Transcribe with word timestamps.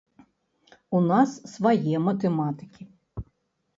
У 0.99 1.01
нас 1.11 1.29
свае 1.55 1.95
матэматыкі. 2.09 2.83